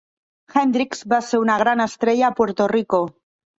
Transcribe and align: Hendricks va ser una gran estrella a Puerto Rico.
Hendricks 0.55 1.03
va 1.13 1.19
ser 1.27 1.41
una 1.43 1.59
gran 1.65 1.85
estrella 1.87 2.27
a 2.29 2.35
Puerto 2.43 2.71
Rico. 2.75 3.05